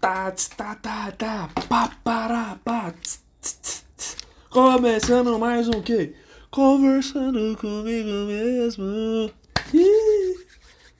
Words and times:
Tá, 0.00 0.32
tá, 0.56 0.74
tá, 0.76 1.12
tá, 1.12 1.50
pá, 1.68 1.94
pará, 2.02 2.58
pá, 2.64 2.90
tss, 2.90 3.22
tss, 3.42 3.84
tss. 3.98 4.16
Começando 4.48 5.38
mais 5.38 5.68
um 5.68 5.82
que? 5.82 6.14
Conversando 6.50 7.54
comigo 7.58 8.08
mesmo. 8.26 9.30
Ih. 9.74 10.46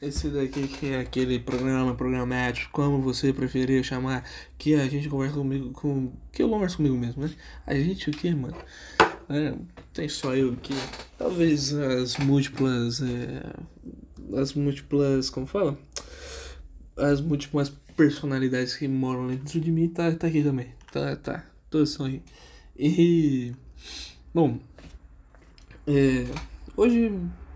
Esse 0.03 0.29
daqui 0.29 0.69
que 0.69 0.91
é 0.91 1.01
aquele 1.01 1.39
programa 1.39 1.95
programático, 1.95 2.71
como 2.73 3.01
você 3.01 3.33
preferir 3.33 3.83
chamar, 3.83 4.22
que 4.58 4.74
a 4.74 4.87
gente 4.87 5.08
conversa 5.08 5.37
comigo 5.37 5.71
com. 5.72 6.12
Que 6.30 6.42
eu 6.42 6.51
converso 6.51 6.76
comigo 6.76 6.94
mesmo, 6.94 7.22
né? 7.22 7.30
A 7.67 7.74
gente 7.74 8.10
o 8.10 8.12
que, 8.12 8.35
mano? 8.35 8.56
É, 9.30 9.54
tem 9.94 10.10
só 10.10 10.37
eu 10.37 10.53
aqui. 10.53 10.74
Talvez 11.17 11.72
as 11.72 12.19
múltiplas. 12.19 13.01
É, 13.01 14.38
as 14.38 14.53
múltiplas. 14.53 15.30
Como 15.30 15.46
fala? 15.46 15.78
As 16.98 17.23
múltiplas 17.23 17.73
personalidades 18.01 18.77
que 18.77 18.88
moram 18.88 19.27
dentro 19.27 19.60
de 19.60 19.70
mim 19.70 19.87
tá, 19.87 20.10
tá 20.12 20.27
aqui 20.27 20.42
também. 20.42 20.68
Tá, 20.91 21.16
tá. 21.16 21.45
Todos 21.68 21.91
são 21.91 22.06
aí. 22.06 22.22
E. 22.74 23.54
Bom. 24.32 24.58
É, 25.86 26.24
hoje 26.74 27.12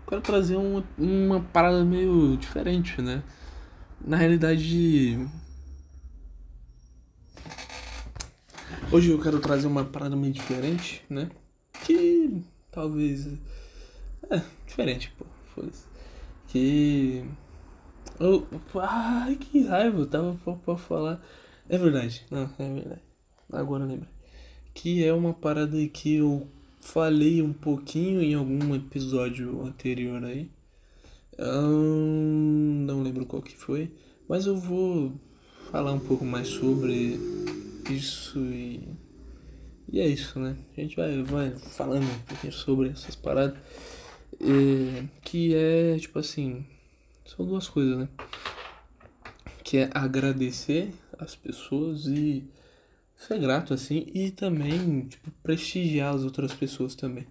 quero 0.07 0.21
trazer 0.21 0.55
uma, 0.55 0.83
uma 0.99 1.39
parada 1.41 1.83
meio 1.83 2.37
diferente, 2.37 3.01
né? 3.01 3.23
Na 3.99 4.17
realidade. 4.17 5.17
Hoje 8.91 9.09
eu 9.09 9.19
quero 9.19 9.39
trazer 9.39 9.65
uma 9.65 9.83
parada 9.83 10.15
meio 10.15 10.31
diferente, 10.31 11.03
né? 11.09 11.31
Que 11.83 12.39
talvez. 12.71 13.27
É, 14.29 14.43
diferente, 14.67 15.11
pô. 15.17 15.25
Que. 16.49 17.25
Eu, 18.19 18.47
ai, 18.81 19.35
que 19.35 19.63
raiva, 19.63 20.05
tava 20.05 20.37
pra, 20.63 20.77
falar. 20.77 21.21
É 21.67 21.77
verdade, 21.77 22.25
não, 22.31 22.49
é 22.57 22.73
verdade. 22.73 23.01
Agora 23.51 23.85
lembro. 23.85 24.07
Que 24.73 25.03
é 25.03 25.13
uma 25.13 25.33
parada 25.33 25.77
que 25.87 26.15
eu 26.15 26.47
falei 26.79 27.41
um 27.41 27.53
pouquinho 27.53 28.21
em 28.21 28.33
algum 28.33 28.75
episódio 28.75 29.65
anterior 29.65 30.23
aí. 30.23 30.49
Não 31.37 33.01
lembro 33.01 33.25
qual 33.25 33.41
que 33.41 33.55
foi, 33.55 33.91
mas 34.27 34.45
eu 34.45 34.55
vou 34.55 35.13
falar 35.71 35.91
um 35.91 35.99
pouco 35.99 36.23
mais 36.23 36.47
sobre 36.47 37.19
isso 37.89 38.39
e, 38.39 38.87
e 39.91 39.99
é 39.99 40.07
isso, 40.07 40.39
né? 40.39 40.55
A 40.77 40.81
gente 40.81 40.95
vai, 40.95 41.21
vai 41.23 41.51
falando 41.51 42.03
um 42.03 42.19
pouquinho 42.25 42.53
sobre 42.53 42.89
essas 42.89 43.15
paradas. 43.15 43.57
É, 44.39 45.05
que 45.21 45.53
é 45.53 45.97
tipo 45.97 46.19
assim, 46.19 46.65
são 47.25 47.45
duas 47.45 47.67
coisas, 47.67 47.97
né? 47.97 48.09
Que 49.63 49.77
é 49.77 49.89
agradecer 49.93 50.93
as 51.17 51.35
pessoas 51.35 52.05
e 52.05 52.47
ser 53.15 53.39
grato 53.39 53.73
assim 53.73 54.07
e 54.13 54.31
também 54.31 55.07
tipo, 55.07 55.31
prestigiar 55.41 56.13
as 56.13 56.23
outras 56.23 56.53
pessoas 56.53 56.95
também. 56.95 57.27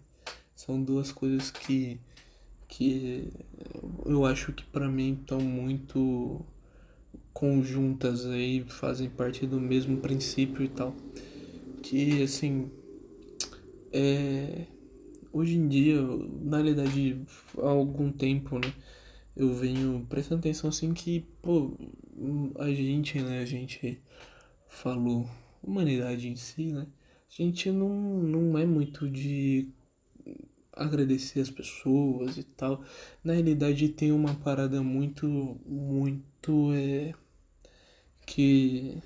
São 0.54 0.82
duas 0.82 1.12
coisas 1.12 1.50
que 1.50 1.98
que 2.66 3.32
eu 4.04 4.26
acho 4.26 4.52
que 4.52 4.64
para 4.64 4.88
mim 4.88 5.16
estão 5.20 5.40
muito 5.40 6.44
conjuntas 7.32 8.26
aí, 8.26 8.64
fazem 8.68 9.08
parte 9.08 9.46
do 9.46 9.60
mesmo 9.60 9.98
princípio 9.98 10.64
e 10.64 10.68
tal. 10.68 10.94
Que 11.82 12.22
assim, 12.22 12.70
é, 13.92 14.66
hoje 15.32 15.56
em 15.56 15.68
dia, 15.68 16.00
na 16.42 16.56
realidade, 16.58 17.20
há 17.58 17.68
algum 17.68 18.10
tempo, 18.10 18.58
né, 18.58 18.72
eu 19.36 19.52
venho 19.54 20.06
prestando 20.08 20.40
atenção 20.40 20.70
assim 20.70 20.94
que, 20.94 21.20
pô, 21.42 21.76
a 22.58 22.68
gente, 22.68 23.20
né, 23.20 23.40
a 23.40 23.44
gente 23.44 24.00
falou 24.68 25.28
humanidade 25.62 26.28
em 26.28 26.36
si, 26.36 26.72
né? 26.72 26.86
A 27.28 27.42
gente 27.42 27.70
não, 27.70 27.88
não 27.88 28.58
é 28.58 28.64
muito 28.64 29.08
de 29.10 29.68
agradecer 30.72 31.40
as 31.40 31.50
pessoas 31.50 32.36
e 32.36 32.44
tal. 32.44 32.82
Na 33.22 33.32
realidade 33.32 33.88
tem 33.88 34.12
uma 34.12 34.34
parada 34.34 34.82
muito, 34.82 35.26
muito 35.66 36.72
é 36.74 37.14
que 38.26 39.02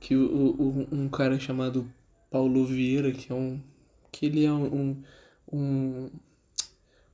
que 0.00 0.14
o, 0.16 0.54
o, 0.60 0.88
um 0.92 1.08
cara 1.08 1.38
chamado 1.38 1.90
Paulo 2.30 2.66
Vieira, 2.66 3.12
que 3.12 3.32
é 3.32 3.34
um 3.34 3.60
que 4.12 4.26
ele 4.26 4.44
é 4.44 4.52
um 4.52 5.02
um 5.52 6.10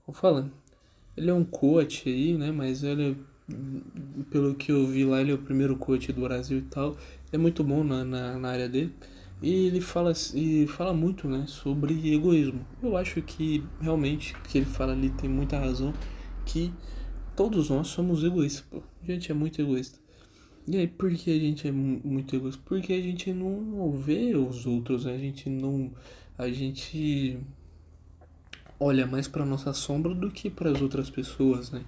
como 0.04 0.16
fala? 0.16 0.52
Ele 1.16 1.30
é 1.30 1.34
um 1.34 1.44
coach 1.44 2.08
aí, 2.08 2.36
né, 2.36 2.50
mas 2.50 2.82
ele 2.82 3.16
pelo 4.30 4.54
que 4.54 4.70
eu 4.70 4.86
vi 4.86 5.04
lá, 5.04 5.20
ele 5.20 5.32
é 5.32 5.34
o 5.34 5.38
primeiro 5.38 5.74
coach 5.76 6.12
do 6.12 6.20
Brasil 6.20 6.58
e 6.58 6.62
tal 6.62 6.96
é 7.32 7.38
muito 7.38 7.62
bom 7.62 7.84
na, 7.84 8.04
na, 8.04 8.38
na 8.38 8.48
área 8.48 8.68
dele. 8.68 8.92
E 9.42 9.66
ele 9.66 9.80
fala, 9.80 10.12
e 10.34 10.66
fala 10.66 10.92
muito 10.92 11.26
né, 11.26 11.44
sobre 11.46 12.12
egoísmo. 12.12 12.66
Eu 12.82 12.96
acho 12.96 13.22
que 13.22 13.64
realmente 13.80 14.34
que 14.44 14.58
ele 14.58 14.66
fala 14.66 14.92
ali 14.92 15.10
tem 15.10 15.30
muita 15.30 15.58
razão. 15.58 15.94
Que 16.44 16.72
todos 17.34 17.70
nós 17.70 17.88
somos 17.88 18.22
egoístas, 18.22 18.64
pô. 18.68 18.82
A 19.02 19.06
gente 19.06 19.30
é 19.30 19.34
muito 19.34 19.60
egoísta. 19.60 19.98
E 20.68 20.76
aí, 20.76 20.86
por 20.86 21.10
que 21.10 21.30
a 21.30 21.38
gente 21.38 21.66
é 21.66 21.72
muito 21.72 22.36
egoísta? 22.36 22.60
Porque 22.66 22.92
a 22.92 23.00
gente 23.00 23.32
não 23.32 23.92
vê 23.92 24.36
os 24.36 24.66
outros, 24.66 25.06
a 25.06 25.16
gente 25.16 25.48
não. 25.48 25.90
A 26.36 26.50
gente 26.50 27.38
olha 28.80 29.06
mais 29.06 29.28
para 29.28 29.44
nossa 29.44 29.72
sombra 29.74 30.14
do 30.14 30.30
que 30.30 30.48
para 30.48 30.70
as 30.70 30.80
outras 30.80 31.10
pessoas, 31.10 31.70
né? 31.70 31.84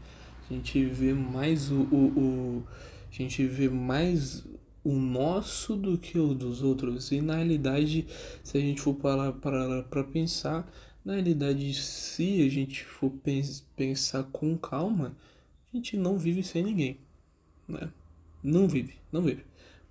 A 0.49 0.53
gente 0.53 0.85
vê 0.85 1.15
mais 1.15 1.71
o, 1.71 1.81
o, 1.91 1.97
o 1.97 2.67
a 3.11 3.15
gente 3.15 3.45
vê 3.47 3.69
mais 3.69 4.45
o 4.85 4.95
nosso 4.95 5.77
do 5.77 5.97
que 5.97 6.19
o 6.19 6.35
dos 6.35 6.63
outros. 6.63 7.11
E 7.13 7.21
na 7.21 7.37
realidade, 7.37 8.07
se 8.43 8.59
a 8.59 8.61
gente 8.61 8.81
for 8.81 8.95
parar 8.95 9.33
para 9.33 10.05
pensar, 10.05 10.71
na 11.05 11.15
realidade, 11.15 11.75
se 11.75 12.43
a 12.43 12.49
gente 12.49 12.85
for 12.85 13.13
pensar 13.77 14.25
com 14.25 14.57
calma, 14.57 15.17
a 15.73 15.77
gente 15.77 15.97
não 15.97 16.19
vive 16.19 16.43
sem 16.43 16.63
ninguém, 16.63 16.99
né? 17.69 17.91
Não 18.43 18.67
vive, 18.69 18.95
não 19.11 19.23
vive. 19.23 19.45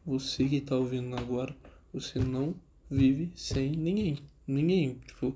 Você 0.06 0.46
que 0.46 0.58
está 0.58 0.76
ouvindo 0.76 1.16
agora, 1.16 1.56
você 1.94 2.20
não 2.20 2.56
vive 2.90 3.32
sem 3.36 3.72
ninguém. 3.72 4.18
Ninguém, 4.48 5.00
tipo, 5.06 5.36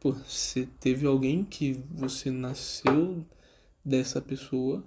pô, 0.00 0.12
você 0.12 0.68
teve 0.80 1.06
alguém 1.06 1.44
que 1.44 1.80
você 1.90 2.30
nasceu 2.30 3.24
dessa 3.84 4.20
pessoa, 4.20 4.82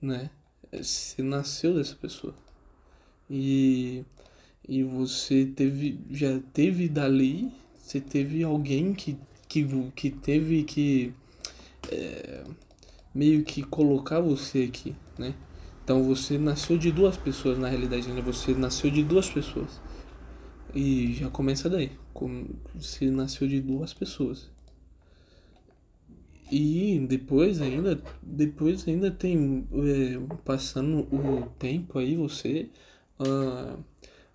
né? 0.00 0.30
você 0.72 1.22
nasceu 1.22 1.74
dessa 1.74 1.96
pessoa. 1.96 2.34
E, 3.28 4.04
e 4.68 4.82
você 4.82 5.46
teve, 5.46 6.00
já 6.10 6.40
teve 6.52 6.88
dali, 6.88 7.52
você 7.74 8.00
teve 8.00 8.42
alguém 8.42 8.94
que, 8.94 9.16
que, 9.48 9.66
que 9.94 10.10
teve 10.10 10.64
que 10.64 11.12
é, 11.90 12.44
meio 13.14 13.44
que 13.44 13.62
colocar 13.62 14.20
você 14.20 14.64
aqui, 14.64 14.94
né? 15.18 15.34
Então 15.82 16.04
você 16.04 16.38
nasceu 16.38 16.78
de 16.78 16.92
duas 16.92 17.16
pessoas 17.16 17.58
na 17.58 17.68
realidade, 17.68 18.08
né? 18.08 18.20
Você 18.22 18.54
nasceu 18.54 18.90
de 18.90 19.02
duas 19.02 19.28
pessoas. 19.28 19.80
E 20.74 21.14
já 21.14 21.28
começa 21.28 21.68
daí. 21.68 21.90
Você 22.74 23.10
nasceu 23.10 23.46
de 23.48 23.60
duas 23.60 23.92
pessoas. 23.94 24.50
E 26.50 26.98
depois 27.08 27.60
ainda, 27.60 28.02
depois 28.20 28.86
ainda 28.88 29.10
tem, 29.10 29.66
é, 29.72 30.36
passando 30.44 31.06
o 31.14 31.46
tempo 31.58 31.98
aí, 31.98 32.16
você, 32.16 32.68
uh, 33.20 33.78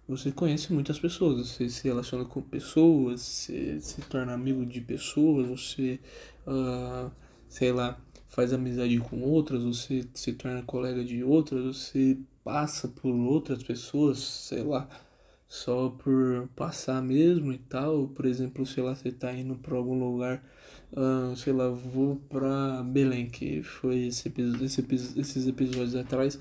você 0.07 0.31
conhece 0.31 0.71
muitas 0.71 0.97
pessoas, 0.97 1.45
você 1.45 1.67
se 1.67 1.83
relaciona 1.85 2.23
com 2.23 2.41
pessoas, 2.41 3.19
você 3.19 3.81
se 3.81 4.01
torna 4.03 4.33
amigo 4.33 4.65
de 4.65 4.79
pessoas, 4.79 5.47
você, 5.47 5.99
uh, 6.47 7.11
sei 7.49 7.73
lá, 7.73 7.99
faz 8.27 8.53
amizade 8.53 8.97
com 8.99 9.21
outras, 9.21 9.63
você 9.63 10.07
se 10.13 10.33
torna 10.33 10.61
colega 10.63 11.03
de 11.03 11.21
outras, 11.21 11.65
você 11.65 12.17
passa 12.45 12.87
por 12.87 13.13
outras 13.13 13.61
pessoas, 13.61 14.19
sei 14.19 14.63
lá, 14.63 14.87
só 15.63 15.89
por 15.89 16.47
passar 16.55 17.01
mesmo 17.01 17.51
e 17.53 17.57
tal. 17.57 18.07
Por 18.09 18.25
exemplo, 18.25 18.65
sei 18.65 18.83
lá, 18.83 18.95
você 18.95 19.11
tá 19.11 19.33
indo 19.33 19.55
para 19.55 19.75
algum 19.75 19.97
lugar 19.97 20.43
uh, 20.93 21.35
sei 21.35 21.53
lá, 21.53 21.69
vou 21.69 22.17
pra 22.29 22.83
Belém, 22.83 23.27
que 23.27 23.61
foi 23.61 24.07
esse, 24.07 24.31
esse, 24.61 24.85
esses 25.17 25.47
episódios 25.47 25.95
atrás. 25.95 26.39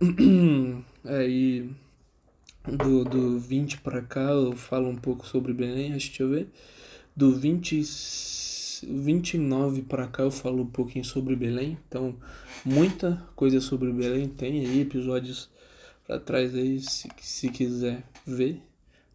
Aí 1.04 1.70
do, 2.64 3.04
do 3.04 3.38
20 3.38 3.78
pra 3.78 4.02
cá 4.02 4.30
eu 4.30 4.52
falo 4.52 4.88
um 4.88 4.96
pouco 4.96 5.26
sobre 5.26 5.52
Belém, 5.52 5.90
deixa 5.90 6.22
eu 6.22 6.30
ver. 6.30 6.48
Do 7.14 7.34
20, 7.34 7.82
29 8.84 9.82
pra 9.82 10.06
cá 10.08 10.22
eu 10.22 10.30
falo 10.30 10.62
um 10.62 10.66
pouquinho 10.66 11.04
sobre 11.04 11.36
Belém. 11.36 11.78
Então, 11.88 12.16
muita 12.64 13.22
coisa 13.36 13.60
sobre 13.60 13.92
Belém 13.92 14.28
tem 14.28 14.60
aí, 14.66 14.80
episódios 14.80 15.50
pra 16.06 16.18
trás 16.18 16.54
aí, 16.54 16.80
se, 16.80 17.08
se 17.20 17.48
quiser 17.48 18.11
ver. 18.26 18.62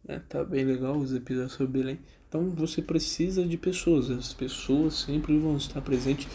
Né? 0.03 0.21
Tá 0.27 0.43
bem 0.43 0.65
legal 0.65 0.97
os 0.97 1.13
episódios 1.13 1.53
sobre 1.53 1.79
Belém. 1.79 1.99
Então 2.27 2.49
você 2.49 2.81
precisa 2.81 3.45
de 3.45 3.57
pessoas, 3.57 4.09
as 4.09 4.33
pessoas 4.33 4.95
sempre 4.95 5.37
vão 5.37 5.57
estar 5.57 5.81
presentes, 5.81 6.27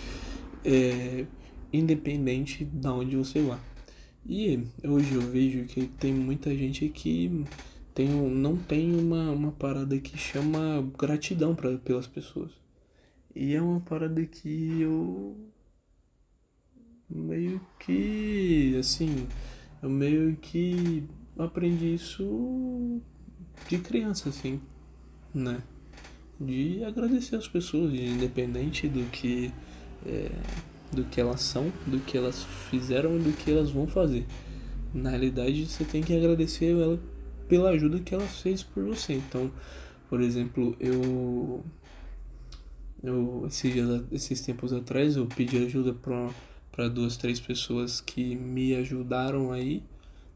é, 0.64 1.26
independente 1.72 2.64
de 2.64 2.88
onde 2.88 3.16
você 3.16 3.42
vá. 3.42 3.58
E 4.26 4.64
hoje 4.84 5.14
eu 5.14 5.20
vejo 5.22 5.64
que 5.64 5.86
tem 5.86 6.14
muita 6.14 6.54
gente 6.56 6.88
que 6.88 7.44
tem, 7.94 8.08
não 8.08 8.56
tem 8.56 8.94
uma, 8.94 9.30
uma 9.32 9.52
parada 9.52 9.98
que 9.98 10.16
chama 10.16 10.88
gratidão 10.98 11.54
pra, 11.54 11.76
pelas 11.78 12.06
pessoas. 12.06 12.52
E 13.34 13.54
é 13.54 13.60
uma 13.60 13.80
parada 13.80 14.24
que 14.24 14.80
eu 14.80 15.36
meio 17.08 17.60
que 17.78 18.76
assim, 18.78 19.26
eu 19.82 19.90
meio 19.90 20.36
que 20.36 21.04
aprendi 21.38 21.94
isso 21.94 23.00
de 23.69 23.79
criança 23.79 24.29
assim, 24.29 24.61
né? 25.34 25.62
De 26.40 26.82
agradecer 26.84 27.37
as 27.37 27.49
pessoas, 27.49 27.93
independente 27.94 28.88
do 28.88 29.08
que 29.11 29.52
é, 30.06 30.31
do 30.93 31.05
que 31.05 31.20
elas 31.20 31.40
são, 31.40 31.73
do 31.87 31.99
que 32.00 32.17
elas 32.17 32.44
fizeram 32.70 33.17
e 33.17 33.20
do 33.20 33.32
que 33.32 33.50
elas 33.50 33.70
vão 33.70 33.87
fazer. 33.87 34.26
Na 34.93 35.11
realidade, 35.11 35.67
você 35.67 35.84
tem 35.84 36.02
que 36.02 36.14
agradecer 36.14 36.73
ela 36.73 37.00
pela 37.49 37.70
ajuda 37.70 38.00
que 38.00 38.14
ela 38.14 38.26
fez 38.26 38.62
por 38.62 38.84
você. 38.84 39.14
Então, 39.14 39.50
por 40.08 40.20
exemplo, 40.20 40.76
eu 40.79 41.64
eu 43.02 43.46
esses, 43.46 43.73
dias, 43.73 44.05
esses 44.12 44.40
tempos 44.43 44.73
atrás 44.73 45.17
eu 45.17 45.26
pedi 45.26 45.56
ajuda 45.58 45.94
para 45.94 46.88
duas, 46.88 47.17
três 47.17 47.40
pessoas 47.40 48.00
que 48.00 48.37
me 48.37 48.75
ajudaram 48.75 49.50
aí, 49.50 49.82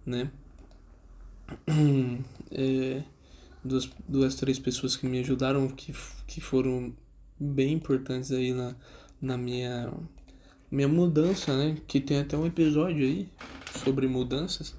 né? 0.05 0.31
É, 2.59 3.03
duas, 3.63 3.91
duas, 4.09 4.37
três 4.37 4.59
pessoas 4.59 4.97
que 4.97 5.05
me 5.07 5.19
ajudaram, 5.19 5.69
que, 5.69 5.93
que 6.27 6.41
foram 6.41 6.95
bem 7.39 7.73
importantes 7.75 8.31
aí 8.31 8.53
na, 8.53 8.75
na 9.21 9.37
minha 9.37 9.93
minha 10.71 10.89
mudança, 10.89 11.57
né? 11.57 11.77
Que 11.87 12.01
tem 12.01 12.19
até 12.21 12.37
um 12.37 12.47
episódio 12.47 13.05
aí 13.05 13.29
sobre 13.83 14.07
mudanças. 14.07 14.75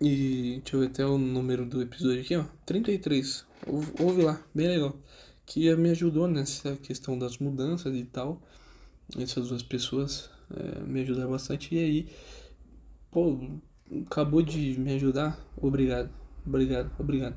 E 0.00 0.60
deixa 0.62 0.76
eu 0.76 0.80
ver 0.80 0.86
até 0.86 1.06
o 1.06 1.18
número 1.18 1.64
do 1.66 1.82
episódio 1.82 2.20
aqui, 2.20 2.36
ó. 2.36 2.44
33. 2.66 3.44
Ouve, 3.98 4.22
lá, 4.22 4.40
bem 4.54 4.68
legal. 4.68 4.96
Que 5.44 5.74
me 5.76 5.90
ajudou 5.90 6.28
nessa 6.28 6.76
questão 6.76 7.18
das 7.18 7.38
mudanças 7.38 7.94
e 7.96 8.04
tal. 8.04 8.40
Essas 9.18 9.48
duas 9.48 9.62
pessoas 9.62 10.30
é, 10.54 10.80
me 10.80 11.00
ajudaram 11.00 11.30
bastante. 11.30 11.74
E 11.74 11.78
aí, 11.78 12.08
pô, 13.10 13.38
acabou 14.06 14.42
de 14.42 14.78
me 14.78 14.94
ajudar. 14.94 15.38
Obrigado, 15.56 16.10
obrigado, 16.46 16.90
obrigado. 16.98 17.36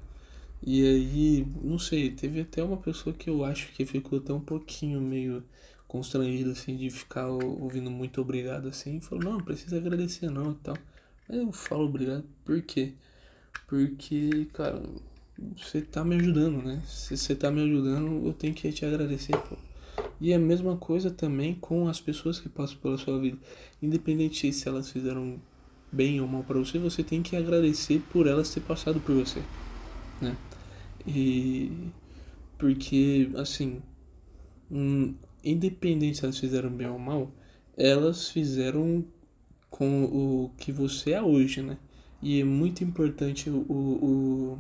E 0.64 0.86
aí, 0.86 1.48
não 1.64 1.80
sei, 1.80 2.12
teve 2.12 2.42
até 2.42 2.64
uma 2.64 2.78
pessoa 2.78 3.16
que 3.16 3.30
eu 3.30 3.44
acho 3.44 3.72
que 3.74 3.86
ficou 3.86 4.20
até 4.20 4.32
um 4.32 4.40
pouquinho 4.40 5.02
meio 5.02 5.44
constrangido 5.88 6.52
assim 6.52 6.78
de 6.78 6.90
ficar 6.90 7.28
ouvindo 7.28 7.92
muito 7.92 8.22
obrigado 8.22 8.70
assim, 8.70 9.02
falou, 9.02 9.24
não, 9.26 9.34
não 9.34 9.42
precisa 9.44 9.78
agradecer 9.78 10.30
não 10.30 10.52
e 10.52 10.56
tal. 10.56 10.78
Aí 11.28 11.40
eu 11.40 11.52
falo 11.52 11.86
obrigado, 11.86 12.24
por 12.46 12.62
quê? 12.62 12.94
Porque, 13.68 14.48
cara, 14.54 14.82
você 15.58 15.82
tá 15.82 16.04
me 16.04 16.16
ajudando, 16.16 16.64
né? 16.64 16.82
Se 16.86 17.18
você 17.18 17.36
tá 17.36 17.50
me 17.50 17.64
ajudando, 17.64 18.26
eu 18.28 18.34
tenho 18.34 18.54
que 18.54 18.72
te 18.72 18.86
agradecer, 18.86 19.36
pô. 19.38 19.58
E 20.20 20.34
a 20.34 20.40
mesma 20.40 20.78
coisa 20.78 21.10
também 21.10 21.56
com 21.56 21.88
as 21.88 22.00
pessoas 22.00 22.40
que 22.40 22.48
passam 22.48 22.78
pela 22.78 22.98
sua 22.98 23.20
vida. 23.20 23.38
Independente 23.82 24.52
se 24.54 24.68
elas 24.68 24.90
fizeram 24.92 25.40
bem 25.92 26.22
ou 26.22 26.28
mal 26.28 26.44
para 26.44 26.58
você, 26.58 26.78
você 26.80 27.04
tem 27.04 27.22
que 27.22 27.36
agradecer 27.36 28.02
por 28.12 28.28
elas 28.28 28.54
ter 28.54 28.62
passado 28.62 29.00
por 29.00 29.16
você, 29.16 29.42
né? 30.22 30.36
E 31.06 31.72
porque 32.58 33.30
assim, 33.36 33.82
hum, 34.72 35.16
independente 35.44 36.18
se 36.18 36.24
elas 36.26 36.38
fizeram 36.38 36.70
bem 36.70 36.88
ou 36.88 37.00
mal, 37.00 37.32
elas 37.76 38.30
fizeram 38.30 39.04
com 39.70 40.04
o 40.04 40.52
que 40.58 40.72
você 40.72 41.12
é 41.12 41.22
hoje, 41.22 41.62
né? 41.62 41.78
E 42.22 42.40
é 42.40 42.44
muito 42.44 42.84
importante 42.84 43.50
o, 43.50 43.56
o, 43.58 44.60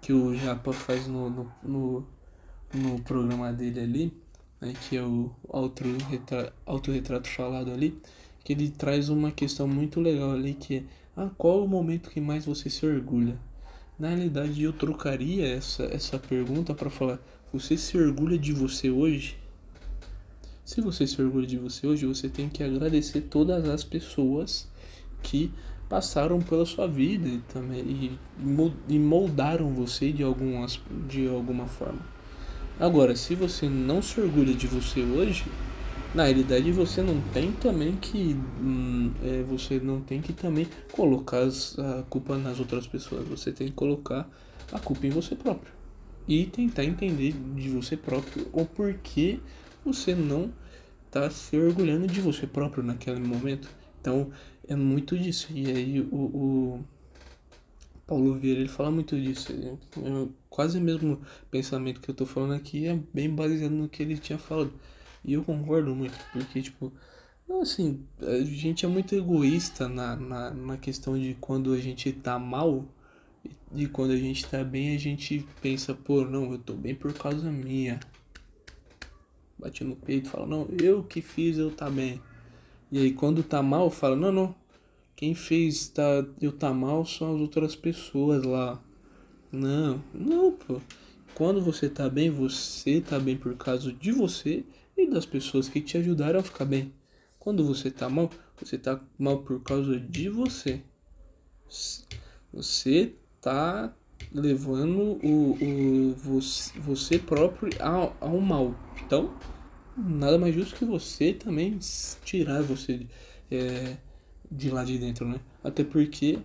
que 0.00 0.12
o 0.12 0.34
Japa 0.34 0.72
faz 0.72 1.06
no, 1.06 1.28
no, 1.28 1.52
no, 1.62 2.06
no, 2.72 3.02
programa 3.02 3.52
dele 3.52 3.80
ali, 3.80 4.12
né? 4.58 4.72
que 4.88 4.96
é 4.96 5.02
o 5.02 5.30
autorretrato, 5.50 6.52
autorretrato 6.64 7.28
falado 7.28 7.70
ali, 7.70 8.00
que 8.44 8.52
ele 8.52 8.70
traz 8.70 9.08
uma 9.08 9.30
questão 9.30 9.68
muito 9.68 10.00
legal 10.00 10.32
ali 10.32 10.54
que 10.54 10.76
é 10.76 10.82
ah, 11.16 11.30
qual 11.36 11.64
o 11.64 11.68
momento 11.68 12.10
que 12.10 12.20
mais 12.20 12.46
você 12.46 12.70
se 12.70 12.86
orgulha? 12.86 13.36
Na 13.98 14.10
realidade 14.10 14.62
eu 14.62 14.72
trocaria 14.72 15.48
essa, 15.48 15.82
essa 15.84 16.16
pergunta 16.16 16.72
para 16.72 16.88
falar, 16.88 17.18
você 17.52 17.76
se 17.76 17.98
orgulha 17.98 18.38
de 18.38 18.52
você 18.52 18.88
hoje? 18.88 19.36
Se 20.64 20.80
você 20.80 21.06
se 21.06 21.20
orgulha 21.20 21.46
de 21.46 21.58
você 21.58 21.86
hoje, 21.86 22.06
você 22.06 22.28
tem 22.28 22.48
que 22.48 22.62
agradecer 22.62 23.22
todas 23.22 23.68
as 23.68 23.82
pessoas 23.82 24.68
que 25.22 25.50
passaram 25.88 26.40
pela 26.40 26.64
sua 26.66 26.86
vida 26.86 27.26
e 27.26 27.38
também 27.52 28.18
e 28.88 28.98
moldaram 28.98 29.72
você 29.72 30.12
de 30.12 30.22
algumas 30.22 30.78
de 31.08 31.26
alguma 31.26 31.66
forma. 31.66 32.02
Agora, 32.78 33.16
se 33.16 33.34
você 33.34 33.68
não 33.68 34.00
se 34.00 34.20
orgulha 34.20 34.54
de 34.54 34.68
você 34.68 35.00
hoje, 35.00 35.46
na 36.14 36.24
realidade 36.24 36.72
você 36.72 37.02
não 37.02 37.20
tem 37.32 37.52
também 37.52 37.96
que 37.96 38.34
hum, 38.60 39.12
é, 39.22 39.42
você 39.42 39.78
não 39.78 40.00
tem 40.00 40.20
que 40.20 40.32
também 40.32 40.66
colocar 40.92 41.40
as, 41.40 41.78
a 41.78 42.02
culpa 42.08 42.36
nas 42.38 42.58
outras 42.58 42.86
pessoas. 42.86 43.26
Você 43.28 43.52
tem 43.52 43.68
que 43.68 43.74
colocar 43.74 44.28
a 44.72 44.78
culpa 44.78 45.06
em 45.06 45.10
você 45.10 45.34
próprio 45.34 45.72
e 46.26 46.44
tentar 46.46 46.84
entender 46.84 47.32
de 47.32 47.68
você 47.70 47.96
próprio 47.96 48.46
o 48.52 48.64
porquê 48.64 49.40
você 49.84 50.14
não 50.14 50.52
tá 51.10 51.30
se 51.30 51.56
orgulhando 51.56 52.06
de 52.06 52.20
você 52.20 52.46
próprio 52.46 52.82
naquele 52.82 53.20
momento. 53.20 53.68
Então 54.00 54.30
é 54.66 54.76
muito 54.76 55.16
disso. 55.18 55.48
E 55.54 55.70
aí 55.70 56.00
o, 56.00 56.16
o 56.16 56.84
Paulo 58.06 58.34
Vieira 58.34 58.60
ele 58.60 58.68
fala 58.68 58.90
muito 58.90 59.18
disso. 59.18 59.52
É 59.52 60.28
quase 60.48 60.78
o 60.78 60.80
mesmo 60.80 61.20
pensamento 61.50 62.00
que 62.00 62.10
eu 62.10 62.14
tô 62.14 62.26
falando 62.26 62.54
aqui 62.54 62.86
é 62.86 62.98
bem 63.12 63.30
baseado 63.30 63.72
no 63.72 63.88
que 63.88 64.02
ele 64.02 64.16
tinha 64.18 64.38
falado. 64.38 64.72
E 65.28 65.34
eu 65.34 65.44
concordo 65.44 65.94
muito, 65.94 66.18
porque 66.32 66.62
tipo, 66.62 66.90
assim, 67.60 68.02
a 68.20 68.38
gente 68.40 68.86
é 68.86 68.88
muito 68.88 69.14
egoísta 69.14 69.86
na, 69.86 70.16
na, 70.16 70.50
na 70.50 70.76
questão 70.78 71.18
de 71.18 71.36
quando 71.38 71.74
a 71.74 71.78
gente 71.78 72.10
tá 72.12 72.38
mal 72.38 72.86
e 73.74 73.86
quando 73.86 74.12
a 74.12 74.16
gente 74.16 74.46
tá 74.46 74.64
bem 74.64 74.96
a 74.96 74.98
gente 74.98 75.46
pensa, 75.60 75.94
pô, 75.94 76.24
não, 76.24 76.52
eu 76.52 76.58
tô 76.58 76.72
bem 76.72 76.94
por 76.94 77.12
causa 77.12 77.50
minha 77.50 78.00
bate 79.58 79.84
no 79.84 79.96
peito, 79.96 80.30
fala, 80.30 80.46
não, 80.46 80.66
eu 80.80 81.02
que 81.02 81.20
fiz, 81.20 81.58
eu 81.58 81.70
tá 81.70 81.90
bem. 81.90 82.22
E 82.90 82.98
aí 82.98 83.12
quando 83.12 83.42
tá 83.42 83.62
mal, 83.62 83.90
fala, 83.90 84.16
não, 84.16 84.32
não, 84.32 84.54
quem 85.16 85.34
fez 85.34 85.88
tá, 85.88 86.24
eu 86.40 86.52
tá 86.52 86.72
mal 86.72 87.04
são 87.04 87.34
as 87.34 87.40
outras 87.40 87.74
pessoas 87.74 88.44
lá. 88.44 88.80
Não, 89.50 90.02
não, 90.14 90.52
pô. 90.52 90.80
Quando 91.34 91.60
você 91.60 91.88
tá 91.88 92.08
bem, 92.08 92.30
você 92.30 93.00
tá 93.00 93.18
bem 93.18 93.36
por 93.36 93.54
causa 93.56 93.92
de 93.92 94.12
você 94.12 94.64
e 94.98 95.08
das 95.08 95.24
pessoas 95.24 95.68
que 95.68 95.80
te 95.80 95.96
ajudaram 95.96 96.40
a 96.40 96.42
ficar 96.42 96.64
bem. 96.64 96.92
Quando 97.38 97.64
você 97.64 97.90
tá 97.90 98.08
mal, 98.08 98.30
você 98.60 98.76
tá 98.76 99.00
mal 99.18 99.38
por 99.38 99.62
causa 99.62 99.98
de 99.98 100.28
você. 100.28 100.82
Você 102.52 103.14
tá 103.40 103.94
levando 104.32 105.18
o, 105.24 105.56
o 105.60 106.14
você, 106.14 106.78
você 106.80 107.18
próprio 107.18 107.70
ao, 107.80 108.16
ao 108.20 108.40
mal. 108.40 108.74
Então, 109.04 109.32
nada 109.96 110.38
mais 110.38 110.54
justo 110.54 110.76
que 110.76 110.84
você 110.84 111.32
também 111.32 111.78
tirar 112.24 112.62
você 112.62 113.06
é, 113.50 113.96
de 114.50 114.70
lá 114.70 114.84
de 114.84 114.98
dentro, 114.98 115.26
né? 115.26 115.40
Até 115.62 115.84
porque 115.84 116.38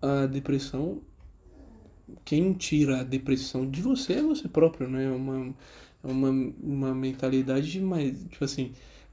a 0.00 0.26
depressão, 0.26 1.00
quem 2.24 2.52
tira 2.52 3.00
a 3.00 3.04
depressão 3.04 3.68
de 3.68 3.80
você 3.80 4.14
é 4.14 4.22
você 4.22 4.48
próprio, 4.48 4.88
né? 4.88 5.04
É 5.06 5.10
uma, 5.10 5.54
uma, 6.06 6.30
uma 6.62 6.94
mentalidade 6.94 7.80
mais, 7.80 8.22
tipo 8.24 8.44
assim, 8.44 8.72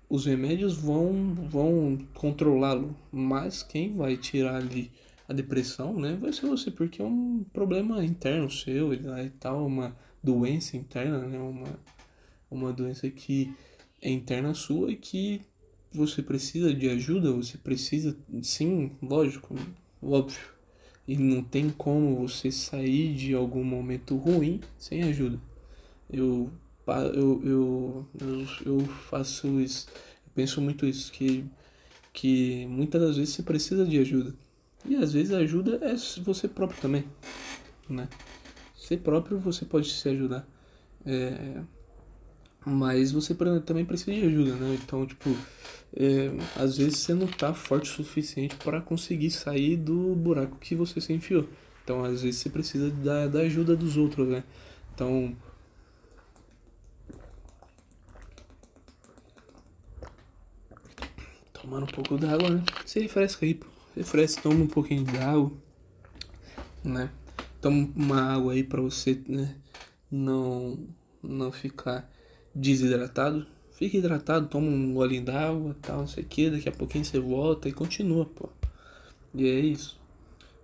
os 0.09 0.25
remédios 0.25 0.75
vão, 0.75 1.33
vão 1.33 1.97
controlá-lo, 2.13 2.95
mas 3.11 3.63
quem 3.63 3.93
vai 3.95 4.17
tirar 4.17 4.57
ali 4.57 4.91
a 5.27 5.33
depressão, 5.33 5.99
né, 5.99 6.17
vai 6.19 6.31
ser 6.33 6.45
você, 6.47 6.69
porque 6.69 7.01
é 7.01 7.05
um 7.05 7.43
problema 7.51 8.03
interno 8.03 8.49
seu 8.51 8.93
e 8.93 9.29
tal, 9.39 9.65
uma 9.65 9.95
doença 10.21 10.77
interna, 10.77 11.19
né, 11.19 11.39
uma, 11.39 11.79
uma 12.51 12.73
doença 12.73 13.09
que 13.09 13.53
é 14.01 14.09
interna 14.09 14.53
sua 14.53 14.91
e 14.91 14.95
que 14.95 15.41
você 15.91 16.21
precisa 16.21 16.73
de 16.73 16.89
ajuda, 16.89 17.31
você 17.31 17.57
precisa, 17.57 18.15
sim, 18.41 18.91
lógico, 19.01 19.55
óbvio, 20.01 20.53
e 21.07 21.15
não 21.15 21.43
tem 21.43 21.69
como 21.69 22.15
você 22.15 22.51
sair 22.51 23.13
de 23.13 23.33
algum 23.33 23.63
momento 23.63 24.15
ruim 24.15 24.59
sem 24.77 25.03
ajuda. 25.03 25.39
Eu, 26.09 26.51
eu, 26.87 27.41
eu, 27.45 28.07
eu, 28.19 28.47
eu 28.65 28.79
faço 28.81 29.59
isso, 29.59 29.87
eu 29.89 30.31
penso 30.35 30.61
muito 30.61 30.85
isso, 30.85 31.11
que, 31.11 31.45
que 32.11 32.65
muitas 32.67 33.01
das 33.01 33.17
vezes 33.17 33.33
você 33.33 33.43
precisa 33.43 33.85
de 33.85 33.99
ajuda 33.99 34.33
e 34.85 34.95
às 34.95 35.13
vezes 35.13 35.33
a 35.33 35.37
ajuda 35.37 35.79
é 35.81 35.95
você 36.21 36.47
próprio 36.47 36.81
também, 36.81 37.05
né? 37.89 38.07
Você 38.75 38.97
próprio 38.97 39.39
você 39.39 39.63
pode 39.63 39.89
se 39.89 40.09
ajudar. 40.09 40.45
É... 41.05 41.61
Mas 42.65 43.11
você 43.11 43.33
também 43.65 43.85
precisa 43.85 44.11
de 44.11 44.25
ajuda, 44.25 44.55
né? 44.55 44.77
Então, 44.81 45.05
tipo, 45.05 45.29
é, 45.95 46.31
às 46.55 46.77
vezes 46.77 46.99
você 46.99 47.13
não 47.13 47.27
tá 47.27 47.53
forte 47.53 47.89
o 47.89 47.93
suficiente 47.93 48.55
para 48.57 48.81
conseguir 48.81 49.31
sair 49.31 49.75
do 49.77 50.15
buraco 50.15 50.57
que 50.59 50.75
você 50.75 50.99
se 51.01 51.11
enfiou. 51.11 51.47
Então, 51.83 52.03
às 52.03 52.21
vezes 52.23 52.41
você 52.41 52.49
precisa 52.49 52.89
da, 52.89 53.27
da 53.27 53.39
ajuda 53.39 53.75
dos 53.75 53.97
outros, 53.97 54.27
né? 54.27 54.43
Então, 54.93 55.35
tomando 61.63 61.83
um 61.83 61.87
pouco 61.87 62.17
d'água, 62.17 62.49
né? 62.49 62.63
Se 62.85 62.99
refresca 62.99 63.45
aí, 63.45 63.53
pô. 63.55 63.67
Refresca, 63.95 64.41
toma 64.41 64.63
um 64.63 64.67
pouquinho 64.67 65.03
de 65.05 65.17
água, 65.17 65.51
né? 66.83 67.09
Toma 67.61 67.89
uma 67.95 68.21
água 68.21 68.53
aí 68.53 68.63
pra 68.63 68.81
você, 68.81 69.21
né? 69.27 69.55
Não, 70.11 70.77
não 71.21 71.51
ficar 71.51 72.11
desidratado. 72.53 73.47
Fica 73.71 73.97
hidratado, 73.97 74.47
toma 74.47 74.67
um 74.67 74.93
golinho 74.93 75.23
d'água, 75.23 75.75
tal, 75.81 75.99
não 75.99 76.07
sei 76.07 76.23
o 76.23 76.27
que. 76.27 76.49
Daqui 76.49 76.67
a 76.67 76.71
pouquinho 76.71 77.05
você 77.05 77.19
volta 77.19 77.69
e 77.69 77.71
continua, 77.71 78.25
pô. 78.25 78.49
E 79.33 79.47
é 79.47 79.59
isso. 79.59 79.99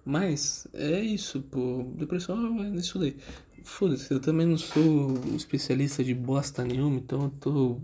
Mas 0.03 0.68
é 0.74 1.00
isso, 1.00 1.41
pô. 1.41 1.86
Depressão 1.96 2.62
é 2.62 2.70
isso 2.75 3.00
daí. 3.00 3.15
Foda-se, 3.63 4.12
eu 4.12 4.20
também 4.20 4.48
não 4.48 4.58
sou 4.58 5.13
especialista 5.36 6.03
de 6.03 6.13
bosta 6.13 6.63
nenhuma, 6.63 6.98
então 6.98 7.24
eu 7.24 7.29
tô. 7.39 7.77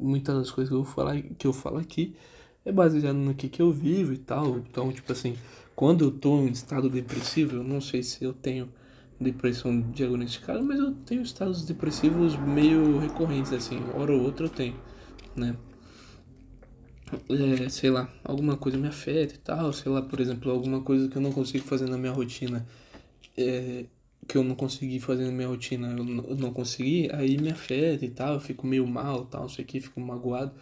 Muitas 0.00 0.36
das 0.36 0.50
coisas 0.50 0.70
que 0.70 0.78
eu, 0.78 0.84
falar, 0.84 1.20
que 1.20 1.46
eu 1.46 1.52
falo 1.52 1.78
aqui 1.78 2.14
é 2.68 2.72
baseado 2.72 3.16
no 3.16 3.34
que, 3.34 3.48
que 3.48 3.62
eu 3.62 3.72
vivo 3.72 4.12
e 4.12 4.18
tal. 4.18 4.58
Então, 4.58 4.92
tipo 4.92 5.10
assim, 5.10 5.36
quando 5.74 6.04
eu 6.04 6.10
tô 6.10 6.40
em 6.42 6.50
estado 6.50 6.88
depressivo, 6.90 7.56
eu 7.56 7.64
não 7.64 7.80
sei 7.80 8.02
se 8.02 8.22
eu 8.22 8.32
tenho 8.32 8.68
depressão 9.20 9.80
diagnosticada, 9.80 10.62
mas 10.62 10.78
eu 10.78 10.92
tenho 11.06 11.22
estados 11.22 11.64
depressivos 11.64 12.36
meio 12.36 12.98
recorrentes, 12.98 13.52
assim, 13.52 13.80
hora 13.94 14.12
ou 14.12 14.22
outra 14.22 14.46
eu 14.46 14.50
tenho, 14.50 14.76
né? 15.34 15.56
É, 17.30 17.68
sei 17.70 17.90
lá, 17.90 18.08
alguma 18.22 18.56
coisa 18.56 18.76
me 18.76 18.86
afeta 18.86 19.34
e 19.34 19.38
tal, 19.38 19.72
sei 19.72 19.90
lá, 19.90 20.02
por 20.02 20.20
exemplo, 20.20 20.50
alguma 20.50 20.82
coisa 20.82 21.08
que 21.08 21.16
eu 21.16 21.22
não 21.22 21.32
consigo 21.32 21.64
fazer 21.64 21.88
na 21.88 21.96
minha 21.96 22.12
rotina, 22.12 22.66
é, 23.36 23.86
que 24.28 24.36
eu 24.36 24.44
não 24.44 24.54
consegui 24.54 25.00
fazer 25.00 25.24
na 25.24 25.32
minha 25.32 25.48
rotina, 25.48 25.88
eu 25.96 26.04
não, 26.04 26.24
eu 26.24 26.36
não 26.36 26.52
consegui, 26.52 27.08
aí 27.12 27.38
me 27.38 27.50
afeta 27.50 28.04
e 28.04 28.10
tal, 28.10 28.34
eu 28.34 28.40
fico 28.40 28.66
meio 28.66 28.86
mal 28.86 29.24
tal, 29.24 29.42
não 29.42 29.48
sei 29.48 29.64
o 29.64 29.66
que, 29.66 29.80
fico 29.80 30.00
magoado 30.00 30.52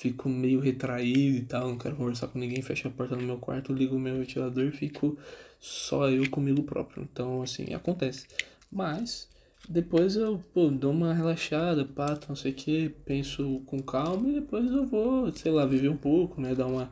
fico 0.00 0.30
meio 0.30 0.60
retraído 0.60 1.36
e 1.36 1.42
tal, 1.42 1.68
não 1.68 1.76
quero 1.76 1.94
conversar 1.94 2.28
com 2.28 2.38
ninguém, 2.38 2.62
fecho 2.62 2.88
a 2.88 2.90
porta 2.90 3.14
no 3.14 3.22
meu 3.22 3.36
quarto, 3.36 3.70
ligo 3.70 3.96
o 3.96 4.00
meu 4.00 4.16
ventilador 4.16 4.64
e 4.64 4.72
fico 4.72 5.18
só 5.60 6.08
eu 6.08 6.28
comigo 6.30 6.62
próprio. 6.62 7.02
Então, 7.02 7.42
assim, 7.42 7.74
acontece. 7.74 8.26
Mas 8.72 9.28
depois 9.68 10.16
eu 10.16 10.42
pô, 10.54 10.70
dou 10.70 10.90
uma 10.90 11.12
relaxada, 11.12 11.84
pato, 11.84 12.28
não 12.30 12.36
sei 12.36 12.52
o 12.52 12.54
que, 12.54 12.88
penso 13.04 13.60
com 13.66 13.82
calma 13.82 14.26
e 14.30 14.32
depois 14.40 14.70
eu 14.70 14.86
vou, 14.86 15.30
sei 15.32 15.52
lá, 15.52 15.66
viver 15.66 15.90
um 15.90 15.98
pouco, 15.98 16.40
né? 16.40 16.54
Dar 16.54 16.66
uma, 16.66 16.90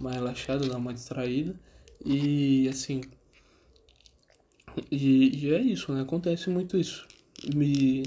uma 0.00 0.10
relaxada, 0.10 0.68
dar 0.68 0.78
uma 0.78 0.92
distraída. 0.92 1.54
E 2.04 2.68
assim. 2.68 3.02
E, 4.90 5.44
e 5.44 5.54
é 5.54 5.60
isso, 5.60 5.92
né? 5.92 6.02
Acontece 6.02 6.50
muito 6.50 6.76
isso. 6.76 7.06
Me 7.54 8.02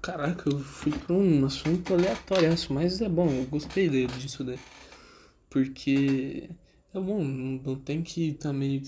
caraca, 0.00 0.48
eu 0.48 0.58
fui 0.58 0.92
pra 0.92 1.14
um 1.14 1.44
assunto 1.44 1.94
aleatório, 1.94 2.48
mas 2.70 3.00
é 3.00 3.08
bom, 3.08 3.30
eu 3.30 3.44
gostei 3.46 3.88
disso 4.06 4.42
daí. 4.42 4.58
Porque 5.50 6.48
é 6.94 7.00
bom, 7.00 7.22
não 7.22 7.76
tem 7.76 8.02
que 8.02 8.32
também 8.32 8.82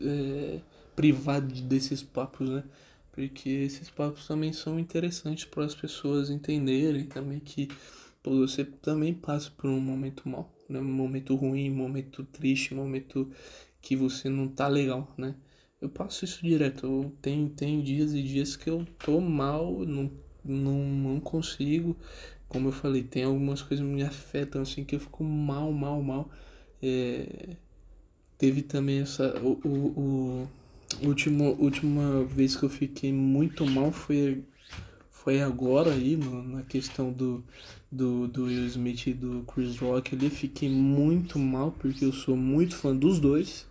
é, 0.00 0.60
privar 0.96 1.40
desses 1.40 2.02
papos, 2.02 2.48
né? 2.48 2.64
Porque 3.12 3.48
esses 3.48 3.90
papos 3.90 4.26
também 4.26 4.52
são 4.52 4.78
interessantes 4.78 5.44
para 5.44 5.64
as 5.64 5.74
pessoas 5.74 6.30
entenderem 6.30 7.06
também 7.06 7.40
que 7.40 7.68
pô, 8.22 8.30
você 8.38 8.64
também 8.64 9.12
passa 9.12 9.50
por 9.50 9.68
um 9.68 9.80
momento 9.80 10.28
mal, 10.28 10.52
né? 10.68 10.78
Um 10.80 10.84
momento 10.84 11.34
ruim, 11.34 11.70
um 11.70 11.74
momento 11.74 12.24
triste, 12.24 12.74
um 12.74 12.78
momento 12.78 13.30
que 13.80 13.96
você 13.96 14.28
não 14.28 14.48
tá 14.48 14.68
legal, 14.68 15.12
né? 15.16 15.34
Eu 15.80 15.88
passo 15.88 16.24
isso 16.24 16.40
direto. 16.42 16.86
Eu 16.86 17.12
tem, 17.22 17.48
tem 17.48 17.80
dias 17.82 18.12
e 18.12 18.22
dias 18.22 18.56
que 18.56 18.68
eu 18.68 18.86
tô 18.98 19.20
mal, 19.20 19.80
não, 19.86 20.10
não, 20.44 20.78
não 20.78 21.20
consigo. 21.20 21.96
Como 22.48 22.68
eu 22.68 22.72
falei, 22.72 23.02
tem 23.02 23.24
algumas 23.24 23.62
coisas 23.62 23.84
que 23.86 23.92
me 23.92 24.02
afetam 24.02 24.62
assim 24.62 24.84
que 24.84 24.96
eu 24.96 25.00
fico 25.00 25.22
mal, 25.22 25.72
mal, 25.72 26.02
mal. 26.02 26.30
É, 26.82 27.56
teve 28.38 28.62
também 28.62 29.00
essa. 29.00 29.38
O, 29.40 29.60
o, 29.64 30.48
o 31.02 31.06
último, 31.06 31.56
última 31.60 32.24
vez 32.24 32.56
que 32.56 32.64
eu 32.64 32.70
fiquei 32.70 33.12
muito 33.12 33.66
mal 33.66 33.92
foi, 33.92 34.42
foi 35.10 35.40
agora 35.42 35.92
aí, 35.92 36.16
no, 36.16 36.42
na 36.42 36.62
questão 36.62 37.12
do, 37.12 37.44
do, 37.92 38.26
do 38.26 38.44
Will 38.44 38.66
Smith 38.66 39.06
e 39.06 39.14
do 39.14 39.44
Chris 39.52 39.78
Rock 39.78 40.14
ali. 40.16 40.30
Fiquei 40.30 40.68
muito 40.70 41.38
mal 41.38 41.72
porque 41.72 42.04
eu 42.04 42.12
sou 42.12 42.36
muito 42.36 42.74
fã 42.76 42.96
dos 42.96 43.20
dois. 43.20 43.67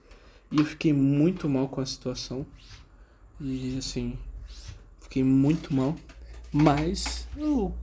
E 0.51 0.60
eu 0.60 0.66
fiquei 0.66 0.94
muito 0.94 1.50
mal 1.50 1.68
com 1.68 1.82
a 1.82 1.86
situação. 1.86 2.46
E 3.39 3.77
assim, 3.77 4.18
fiquei 5.01 5.24
muito 5.24 5.74
mal. 5.74 5.96
Mas 6.51 7.27
eu, 7.36 7.74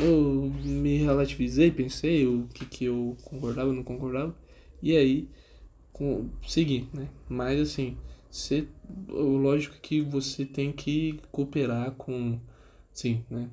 eu 0.00 0.52
me 0.62 0.98
relativizei, 0.98 1.70
pensei 1.70 2.26
o 2.26 2.46
que, 2.52 2.66
que 2.66 2.84
eu 2.84 3.16
concordava 3.24 3.72
não 3.72 3.82
concordava. 3.82 4.34
E 4.82 4.96
aí, 4.96 5.28
com, 5.92 6.28
segui, 6.46 6.88
né? 6.92 7.08
Mas 7.28 7.60
assim, 7.60 7.96
você, 8.30 8.66
lógico 9.08 9.76
que 9.80 10.00
você 10.00 10.44
tem 10.44 10.72
que 10.72 11.20
cooperar 11.30 11.92
com. 11.92 12.38
Sim, 12.92 13.24
né? 13.30 13.48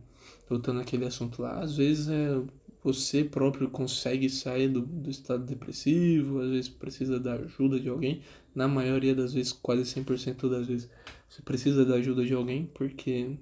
Voltando 0.49 0.81
aquele 0.81 1.05
assunto 1.05 1.41
lá, 1.41 1.59
às 1.59 1.77
vezes 1.77 2.09
é 2.09 2.41
você 2.83 3.24
próprio 3.24 3.69
consegue 3.69 4.29
sair 4.29 4.69
do, 4.69 4.81
do 4.81 5.09
estado 5.09 5.45
depressivo, 5.45 6.39
às 6.39 6.50
vezes 6.50 6.69
precisa 6.69 7.19
da 7.19 7.33
ajuda 7.33 7.79
de 7.79 7.89
alguém, 7.89 8.21
na 8.55 8.67
maioria 8.67 9.13
das 9.13 9.33
vezes, 9.33 9.51
quase 9.51 9.83
100% 9.83 10.50
das 10.50 10.67
vezes, 10.67 10.89
você 11.27 11.41
precisa 11.41 11.86
da 11.86 11.95
ajuda 11.95 12.25
de 12.25 12.33
alguém, 12.33 12.65
porque 12.74 13.38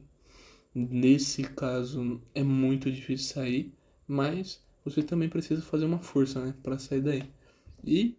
nesse 0.73 1.43
caso 1.43 2.21
é 2.33 2.43
muito 2.43 2.91
difícil 2.91 3.33
sair, 3.33 3.73
mas 4.07 4.61
você 4.83 5.03
também 5.03 5.29
precisa 5.29 5.61
fazer 5.61 5.85
uma 5.85 5.99
força, 5.99 6.43
né, 6.43 6.53
para 6.63 6.77
sair 6.77 7.01
daí. 7.01 7.23
E 7.83 8.17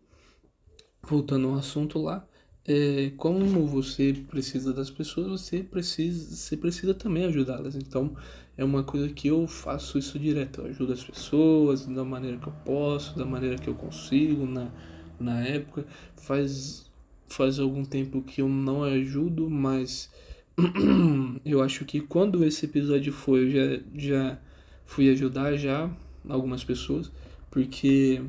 voltando 1.02 1.48
ao 1.48 1.54
assunto 1.54 1.98
lá, 1.98 2.26
é, 2.66 3.12
como 3.16 3.66
você 3.66 4.14
precisa 4.28 4.72
das 4.72 4.90
pessoas, 4.90 5.40
você 5.40 5.62
precisa, 5.62 6.34
você 6.36 6.56
precisa 6.56 6.92
também 6.94 7.24
ajudá-las. 7.24 7.74
Então, 7.74 8.14
é 8.56 8.64
uma 8.64 8.82
coisa 8.82 9.08
que 9.08 9.28
eu 9.28 9.46
faço 9.46 9.98
isso 9.98 10.18
direto. 10.18 10.60
Eu 10.60 10.66
ajudo 10.66 10.92
as 10.92 11.02
pessoas 11.02 11.86
da 11.86 12.04
maneira 12.04 12.36
que 12.36 12.46
eu 12.46 12.52
posso, 12.64 13.16
da 13.16 13.24
maneira 13.24 13.56
que 13.56 13.68
eu 13.68 13.74
consigo, 13.74 14.44
na, 14.44 14.70
na 15.18 15.40
época. 15.46 15.86
Faz, 16.16 16.90
faz 17.26 17.58
algum 17.58 17.84
tempo 17.84 18.20
que 18.22 18.42
eu 18.42 18.48
não 18.48 18.82
ajudo, 18.82 19.48
mas 19.48 20.10
eu 21.44 21.62
acho 21.62 21.84
que 21.84 22.00
quando 22.00 22.44
esse 22.44 22.66
episódio 22.66 23.12
foi, 23.12 23.44
eu 23.44 23.50
já, 23.50 23.82
já 23.94 24.38
fui 24.84 25.08
ajudar 25.10 25.56
já 25.56 25.90
algumas 26.28 26.64
pessoas, 26.64 27.10
porque 27.50 28.20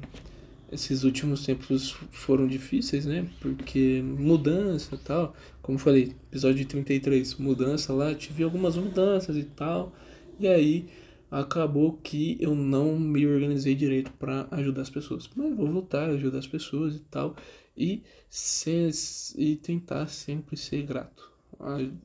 esses 0.71 1.03
últimos 1.03 1.45
tempos 1.45 1.95
foram 2.11 2.47
difíceis, 2.47 3.05
né? 3.05 3.27
Porque 3.39 4.03
mudança 4.03 4.95
e 4.95 4.97
tal. 4.99 5.35
Como 5.61 5.79
falei, 5.79 6.15
episódio 6.27 6.65
33, 6.65 7.35
mudança 7.35 7.93
lá, 7.93 8.13
tive 8.13 8.43
algumas 8.43 8.75
mudanças 8.75 9.35
e 9.35 9.43
tal. 9.43 9.93
E 10.39 10.47
aí 10.47 10.87
acabou 11.31 11.93
que 11.93 12.37
eu 12.39 12.55
não 12.55 12.99
me 12.99 13.25
organizei 13.25 13.75
direito 13.75 14.11
para 14.13 14.47
ajudar 14.51 14.83
as 14.83 14.89
pessoas. 14.89 15.29
Mas 15.35 15.55
vou 15.55 15.67
voltar 15.67 16.09
a 16.09 16.13
ajudar 16.13 16.39
as 16.39 16.47
pessoas 16.47 16.95
e 16.95 16.99
tal. 16.99 17.35
E, 17.75 18.03
ser, 18.29 18.91
e 19.37 19.55
tentar 19.55 20.07
sempre 20.07 20.55
ser 20.55 20.83
grato. 20.83 21.31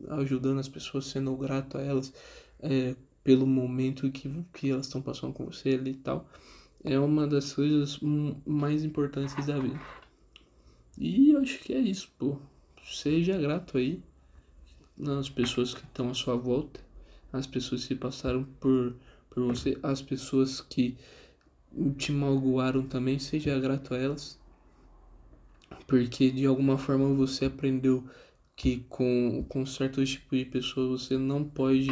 Ajudando 0.09 0.59
as 0.59 0.69
pessoas, 0.69 1.07
sendo 1.07 1.37
grato 1.37 1.77
a 1.77 1.83
elas 1.83 2.13
é, 2.61 2.97
pelo 3.23 3.47
momento 3.47 4.11
que, 4.11 4.31
que 4.53 4.71
elas 4.71 4.87
estão 4.87 5.03
passando 5.03 5.33
com 5.35 5.45
você 5.45 5.71
ali 5.71 5.91
e 5.91 5.95
tal 5.95 6.27
é 6.85 6.99
uma 6.99 7.27
das 7.27 7.55
coisas 7.55 7.99
mais 8.47 8.85
importantes 8.85 9.35
da 9.47 9.59
vida. 9.59 9.81
E 10.99 11.31
eu 11.31 11.41
acho 11.41 11.59
que 11.61 11.73
é 11.73 11.79
isso, 11.79 12.13
pô. 12.19 12.39
Seja 12.85 13.39
grato 13.39 13.79
aí 13.79 14.03
nas 14.97 15.29
pessoas 15.29 15.75
que 15.75 15.81
estão 15.81 16.11
à 16.11 16.15
sua 16.15 16.37
volta, 16.37 16.81
as 17.33 17.47
pessoas 17.47 17.87
que 17.87 17.95
passaram 17.95 18.45
por, 18.61 18.95
por 19.31 19.43
você, 19.45 19.79
as 19.83 20.03
pessoas 20.03 20.61
que 20.61 20.97
te 21.97 22.13
magoaram 22.13 22.87
também, 22.87 23.19
seja 23.19 23.59
grato 23.59 23.95
a 23.95 23.99
elas. 23.99 24.39
Porque 25.87 26.31
de 26.31 26.47
alguma 26.47 26.79
forma 26.79 27.13
você 27.15 27.47
aprendeu 27.47 28.05
que 28.55 28.85
com, 28.89 29.45
com 29.49 29.67
certo 29.67 30.05
tipo 30.05 30.37
de 30.37 30.45
pessoa 30.45 30.97
você 30.97 31.19
não 31.19 31.43
pode 31.43 31.89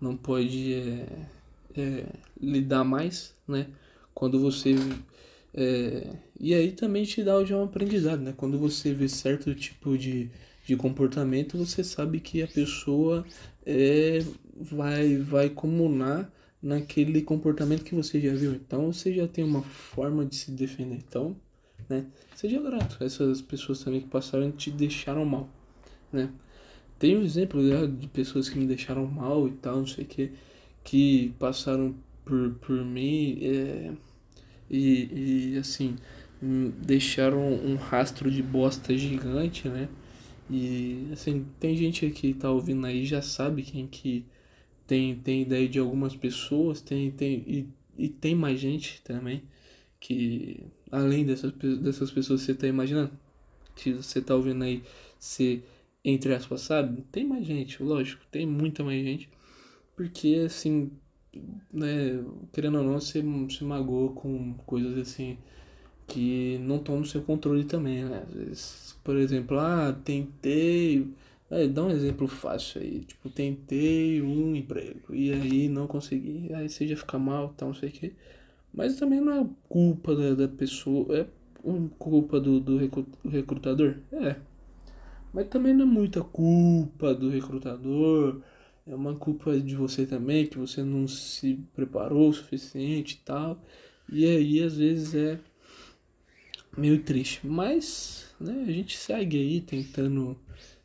não 0.00 0.16
pode 0.16 0.74
é, 0.74 1.28
é, 1.76 2.06
lidar 2.40 2.84
mais, 2.84 3.36
né? 3.46 3.68
Quando 4.14 4.40
você. 4.40 4.74
É, 5.52 6.16
e 6.38 6.54
aí 6.54 6.72
também 6.72 7.04
te 7.04 7.22
dá 7.22 7.44
já 7.44 7.56
um 7.56 7.64
aprendizado, 7.64 8.20
né? 8.22 8.34
Quando 8.36 8.58
você 8.58 8.92
vê 8.92 9.08
certo 9.08 9.54
tipo 9.54 9.96
de, 9.96 10.30
de 10.66 10.76
comportamento, 10.76 11.56
você 11.58 11.84
sabe 11.84 12.20
que 12.20 12.42
a 12.42 12.48
pessoa 12.48 13.24
é, 13.64 14.24
vai, 14.56 15.16
vai 15.16 15.48
comunar 15.50 16.30
naquele 16.62 17.22
comportamento 17.22 17.84
que 17.84 17.94
você 17.94 18.20
já 18.20 18.32
viu. 18.34 18.52
Então 18.54 18.92
você 18.92 19.12
já 19.14 19.28
tem 19.28 19.44
uma 19.44 19.62
forma 19.62 20.24
de 20.24 20.36
se 20.36 20.50
defender. 20.50 20.96
Então, 20.96 21.36
né? 21.88 22.06
Seja 22.34 22.60
grato 22.60 23.02
essas 23.02 23.42
pessoas 23.42 23.82
também 23.82 24.00
que 24.00 24.08
passaram 24.08 24.50
te 24.50 24.70
deixaram 24.70 25.24
mal, 25.24 25.48
né? 26.12 26.30
Tem 26.98 27.16
um 27.16 27.22
exemplo 27.22 27.60
né, 27.60 27.86
de 27.86 28.08
pessoas 28.08 28.48
que 28.48 28.58
me 28.58 28.66
deixaram 28.66 29.06
mal 29.06 29.48
e 29.48 29.52
tal, 29.52 29.78
não 29.78 29.86
sei 29.86 30.04
o 30.04 30.06
que, 30.06 30.32
que 30.82 31.34
passaram 31.38 31.94
por, 32.24 32.54
por 32.54 32.84
mim 32.84 33.38
é, 33.42 33.92
e, 34.70 35.54
e 35.54 35.58
assim 35.58 35.96
hum, 36.42 36.72
deixaram 36.82 37.40
um 37.40 37.76
rastro 37.76 38.30
de 38.30 38.42
bosta 38.42 38.96
gigante, 38.96 39.68
né? 39.68 39.88
E 40.50 41.08
assim, 41.12 41.46
tem 41.58 41.76
gente 41.76 42.08
que 42.10 42.34
tá 42.34 42.50
ouvindo 42.50 42.86
aí 42.86 43.04
já 43.06 43.22
sabe 43.22 43.62
quem 43.62 43.86
que 43.86 44.26
tem, 44.86 45.16
tem 45.16 45.42
ideia 45.42 45.68
de 45.68 45.78
algumas 45.78 46.14
pessoas, 46.14 46.80
tem, 46.80 47.10
tem, 47.10 47.42
e, 47.46 47.68
e 47.96 48.08
tem 48.08 48.34
mais 48.34 48.60
gente 48.60 49.00
também 49.02 49.42
que 50.00 50.60
além 50.92 51.24
dessas, 51.24 51.50
dessas 51.52 52.10
pessoas 52.10 52.40
que 52.40 52.46
você 52.46 52.54
tá 52.54 52.66
imaginando, 52.66 53.10
que 53.74 53.92
você 53.94 54.20
tá 54.20 54.34
ouvindo 54.34 54.62
aí 54.64 54.82
ser, 55.18 55.64
entre 56.04 56.34
aspas, 56.34 56.60
sabe? 56.60 57.02
Tem 57.10 57.24
mais 57.26 57.46
gente, 57.46 57.82
lógico, 57.82 58.22
tem 58.30 58.46
muita 58.46 58.84
mais 58.84 59.02
gente, 59.02 59.30
porque 59.96 60.42
assim, 60.46 60.90
né, 61.72 62.24
querendo 62.52 62.78
ou 62.78 62.84
não, 62.84 63.00
você 63.00 63.22
se 63.50 63.64
magoa 63.64 64.12
com 64.12 64.54
coisas 64.66 64.96
assim 64.98 65.38
que 66.06 66.58
não 66.58 66.76
estão 66.76 66.98
no 66.98 67.06
seu 67.06 67.22
controle 67.22 67.64
também, 67.64 68.04
né? 68.04 68.24
Às 68.26 68.34
vezes, 68.34 68.96
por 69.04 69.16
exemplo, 69.16 69.58
ah, 69.58 69.94
tentei. 70.04 71.08
É, 71.50 71.68
dá 71.68 71.84
um 71.84 71.90
exemplo 71.90 72.26
fácil 72.26 72.80
aí, 72.80 73.00
tipo, 73.00 73.28
tentei 73.30 74.20
um 74.22 74.56
emprego 74.56 75.14
e 75.14 75.32
aí 75.32 75.68
não 75.68 75.86
consegui, 75.86 76.52
aí 76.54 76.68
você 76.68 76.86
já 76.86 76.96
fica 76.96 77.18
mal, 77.18 77.54
tal, 77.56 77.68
não 77.68 77.74
sei 77.74 77.90
o 77.90 77.92
que. 77.92 78.12
Mas 78.72 78.96
também 78.96 79.20
não 79.20 79.42
é 79.42 79.46
culpa 79.68 80.16
da, 80.16 80.34
da 80.34 80.48
pessoa, 80.48 81.16
é 81.16 81.26
culpa 81.98 82.40
do, 82.40 82.58
do 82.60 82.78
recrutador? 83.28 83.96
É. 84.12 84.36
Mas 85.32 85.48
também 85.48 85.74
não 85.74 85.82
é 85.84 85.88
muita 85.88 86.22
culpa 86.22 87.14
do 87.14 87.28
recrutador, 87.28 88.40
é 88.86 88.94
uma 88.94 89.14
culpa 89.14 89.58
de 89.58 89.74
você 89.74 90.06
também, 90.06 90.46
que 90.46 90.58
você 90.58 90.82
não 90.82 91.08
se 91.08 91.58
preparou 91.74 92.28
o 92.28 92.32
suficiente 92.32 93.14
e 93.14 93.24
tal. 93.24 93.62
E 94.10 94.26
aí 94.26 94.62
às 94.62 94.76
vezes 94.76 95.14
é 95.14 95.40
meio 96.76 97.02
triste. 97.02 97.46
Mas 97.46 98.34
né, 98.40 98.64
a 98.66 98.72
gente 98.72 98.96
segue 98.96 99.38
aí 99.38 99.60
tentando 99.60 100.38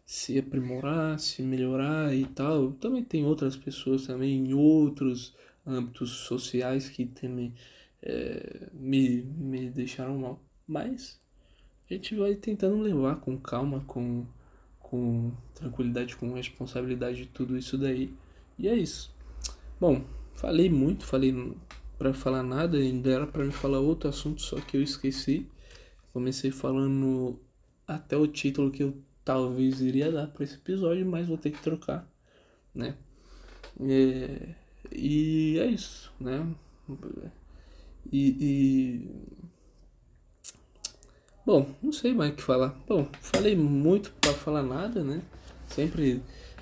se 0.06 0.40
aprimorar, 0.40 1.20
se 1.20 1.42
melhorar 1.44 2.16
e 2.16 2.26
tal. 2.26 2.72
Também 2.74 3.04
tem 3.04 3.26
outras 3.26 3.56
pessoas 3.56 4.08
também 4.08 4.48
em 4.48 4.54
outros 4.54 5.36
âmbitos 5.66 6.10
sociais 6.12 6.90
que 6.90 7.06
também 7.06 7.54
é, 8.02 8.70
me, 8.74 9.22
me 9.24 9.70
deixaram 9.70 10.18
mal. 10.18 10.42
Mas 10.68 11.20
a 11.90 11.94
gente 11.94 12.16
vai 12.16 12.36
tentando 12.36 12.82
levar 12.82 13.18
com 13.18 13.38
calma, 13.38 13.84
com, 13.86 14.26
com 14.90 15.32
tranquilidade, 15.54 16.16
com 16.16 16.34
responsabilidade 16.34 17.18
de 17.18 17.26
tudo 17.28 17.56
isso 17.56 17.78
daí. 17.78 18.12
E 18.58 18.68
é 18.68 18.76
isso. 18.76 19.14
Bom, 19.80 20.04
falei 20.34 20.70
muito, 20.70 21.06
falei 21.06 21.54
para 21.98 22.14
falar 22.14 22.42
nada, 22.42 22.78
ainda 22.78 23.12
era 23.12 23.28
para 23.28 23.46
me 23.46 23.52
falar 23.52 23.80
outro 23.80 24.10
assunto, 24.10 24.42
só 24.42 24.60
que 24.60 24.76
eu 24.78 24.82
esqueci. 24.82 25.46
Comecei 26.12 26.50
falando 26.50 27.40
até 27.88 28.18
o 28.18 28.26
título 28.26 28.72
que 28.72 28.84
eu 28.84 28.98
talvez 29.24 29.80
iria 29.80 30.12
dar 30.12 30.28
para 30.28 30.44
esse 30.44 30.56
episódio, 30.56 31.06
mas 31.06 31.28
vou 31.28 31.38
ter 31.38 31.52
que 31.52 31.62
trocar, 31.62 32.10
né? 32.74 32.96
É, 33.80 34.56
e 34.92 35.60
é 35.60 35.68
isso, 35.68 36.12
né? 36.20 36.48
E, 38.12 38.30
e, 38.40 39.10
Bom, 41.50 41.66
não 41.82 41.92
sei 41.92 42.14
mais 42.14 42.32
o 42.32 42.36
que 42.36 42.44
falar. 42.44 42.76
Bom, 42.88 43.08
falei 43.22 43.56
muito 43.56 44.12
para 44.22 44.32
falar 44.34 44.62
nada, 44.62 45.04
né? 45.04 45.20
Sempre 45.68 46.22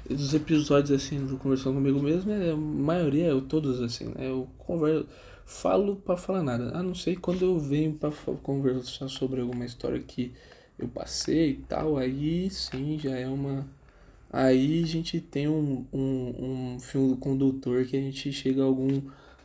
os 0.10 0.34
episódios 0.34 0.92
assim 0.92 1.26
do 1.26 1.36
Conversando 1.36 1.74
Comigo 1.74 2.02
mesmo, 2.02 2.32
é, 2.32 2.52
a 2.52 2.56
maioria, 2.56 3.26
eu, 3.26 3.42
todos 3.42 3.82
assim, 3.82 4.06
né? 4.06 4.30
Eu 4.30 4.48
converso, 4.58 5.06
falo 5.46 5.98
para 5.98 6.16
falar 6.16 6.42
nada. 6.42 6.72
A 6.74 6.82
não 6.82 6.96
ser 6.96 7.20
quando 7.20 7.42
eu 7.44 7.60
venho 7.60 7.96
para 7.96 8.12
conversar 8.42 9.10
sobre 9.10 9.42
alguma 9.42 9.66
história 9.66 10.00
que 10.00 10.32
eu 10.80 10.88
passei 10.88 11.50
e 11.50 11.56
tal, 11.68 11.98
aí 11.98 12.50
sim 12.50 12.98
já 12.98 13.12
é 13.18 13.28
uma. 13.28 13.68
Aí 14.32 14.84
a 14.84 14.88
gente 14.88 15.20
tem 15.20 15.50
um, 15.50 15.86
um, 15.92 16.76
um 16.76 16.80
fio 16.80 17.18
condutor 17.20 17.84
que 17.84 17.98
a 17.98 18.00
gente 18.00 18.32
chega 18.32 18.62
a 18.62 18.66
algum 18.66 19.02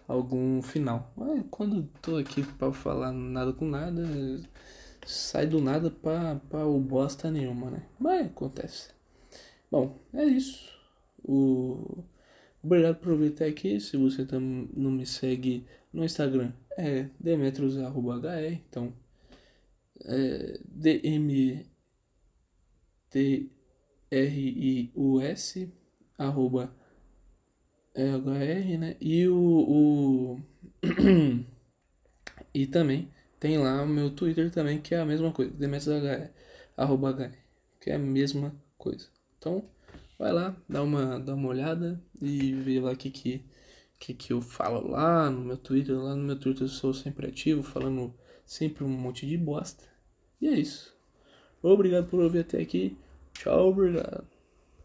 algum 0.07 0.62
final. 0.62 1.11
Mas 1.16 1.42
quando 1.50 1.88
tô 2.00 2.16
aqui 2.16 2.42
para 2.42 2.72
falar 2.72 3.12
nada 3.12 3.52
com 3.52 3.66
nada, 3.66 4.02
sai 5.04 5.46
do 5.46 5.60
nada 5.60 5.90
pra, 5.90 6.36
pra 6.48 6.66
o 6.66 6.78
bosta 6.78 7.30
nenhuma, 7.30 7.70
né? 7.70 7.86
Mas 7.98 8.26
acontece. 8.26 8.90
Bom, 9.70 9.98
é 10.12 10.24
isso. 10.24 10.70
O... 11.24 12.04
Obrigado 12.62 12.96
por 13.00 13.16
vir 13.16 13.32
até 13.32 13.46
aqui. 13.46 13.80
Se 13.80 13.96
você 13.96 14.24
tam, 14.24 14.40
não 14.72 14.90
me 14.90 15.04
segue 15.06 15.66
no 15.92 16.04
Instagram, 16.04 16.52
é 16.76 17.08
demetrios.hr. 17.18 18.52
Então, 18.68 18.92
é 20.04 20.60
D-M-T-R-I-U-S 20.64 21.72
arroba 26.18 26.74
HR, 27.94 28.78
né? 28.78 28.96
E 29.00 29.26
o, 29.28 29.36
o 29.36 30.40
e 32.54 32.66
também 32.66 33.10
tem 33.42 33.59
lá 33.59 33.83
o 33.83 33.88
meu 33.88 34.09
Twitter 34.09 34.52
também, 34.52 34.81
que 34.81 34.94
é 34.94 35.00
a 35.00 35.05
mesma 35.05 35.33
coisa, 35.33 35.50
DMSHR, 35.50 36.31
arroba 36.76 37.11
HR, 37.11 37.33
que 37.81 37.90
é 37.90 37.96
a 37.96 37.98
mesma 37.98 38.55
coisa. 38.78 39.09
Então, 39.37 39.68
vai 40.16 40.31
lá, 40.33 40.57
dá 40.68 40.81
uma, 40.81 41.18
dá 41.18 41.35
uma 41.35 41.48
olhada 41.48 42.00
e 42.20 42.52
vê 42.52 42.78
lá 42.78 42.92
o 42.92 42.96
que, 42.96 43.11
que, 43.11 43.44
que, 43.98 44.14
que 44.14 44.33
eu 44.33 44.40
falo 44.40 44.88
lá 44.88 45.28
no 45.28 45.40
meu 45.40 45.57
Twitter. 45.57 45.98
Lá 45.98 46.14
no 46.14 46.22
meu 46.22 46.38
Twitter 46.38 46.62
eu 46.62 46.68
sou 46.68 46.94
sempre 46.94 47.26
ativo, 47.26 47.64
falando 47.64 48.14
sempre 48.46 48.85
um 48.85 48.88
monte 48.88 49.26
de 49.26 49.37
bosta. 49.37 49.83
E 50.40 50.46
é 50.46 50.52
isso. 50.52 50.94
Obrigado 51.61 52.07
por 52.09 52.20
ouvir 52.20 52.40
até 52.40 52.61
aqui. 52.61 52.96
Tchau, 53.35 53.70
obrigado. 53.70 54.31